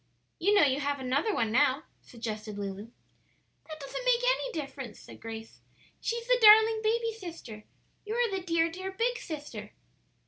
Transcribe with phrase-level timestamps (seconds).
[0.39, 2.89] "You know you have another one now," Suggested Lulu.
[3.69, 5.59] "That doesn't make any difference," said Grace.
[5.99, 7.65] "She's the darling baby sister;
[8.03, 9.73] you are the dear, dear big sister."